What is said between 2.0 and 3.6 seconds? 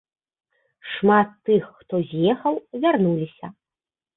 з'ехаў, вярнуліся.